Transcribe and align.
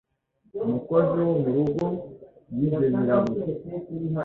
Umukozi 0.65 1.15
wo 1.27 1.33
mu 1.41 1.49
rugo 1.55 1.85
yibye 2.55 2.87
nyirabuja... 2.93 3.53